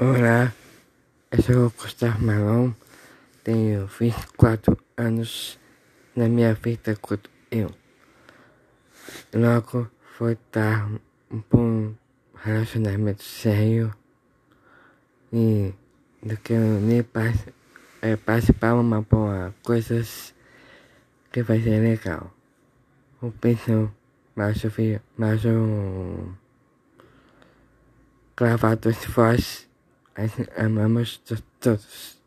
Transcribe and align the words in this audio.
Olá, 0.00 0.54
eu 1.28 1.42
sou 1.42 1.66
o 1.66 1.70
Gustavo 1.70 2.24
Marlon, 2.24 2.70
tenho 3.42 3.84
24 3.88 4.78
anos 4.96 5.58
na 6.14 6.28
minha 6.28 6.54
vida 6.54 6.96
quando 7.02 7.28
eu 7.50 7.68
logo 9.34 9.90
vou 10.16 10.30
estar 10.30 10.88
um 11.52 11.92
relacionamento 12.32 13.24
sério 13.24 13.92
e 15.32 15.74
do 16.22 16.36
que 16.36 16.52
eu 16.52 16.80
nem 16.80 17.02
passe, 17.02 17.52
é, 18.00 18.14
participar 18.14 18.74
uma 18.74 19.02
boa 19.02 19.52
coisas 19.64 20.32
que 21.32 21.42
vai 21.42 21.60
ser 21.60 21.82
legal. 21.82 22.32
Eu 23.20 23.34
penso 23.40 23.92
mais 24.36 24.62
mais 25.16 25.44
um 25.44 26.32
gravador 28.36 28.92
de 28.92 29.08
voz 29.08 29.67
I 30.18 30.26
think 30.26 30.50
I, 30.58 30.64
I 30.64 30.66
must 30.68 31.24
just, 31.26 31.44
just 31.62 32.17